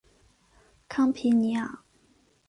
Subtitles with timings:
[0.89, 1.85] 康皮尼昂。